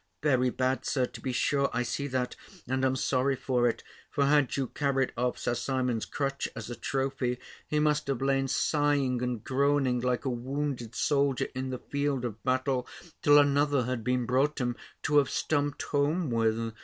[0.23, 2.35] "Very bad, Sir, to be sure: I see that,
[2.67, 6.75] and am sorry for it: for had you carried off Sir Simon's crutch, as a
[6.75, 12.25] trophy, he must have lain sighing and groaning like a wounded soldier in the field
[12.25, 12.87] of battle,
[13.21, 16.73] till another had been brought him, to have stumped home with."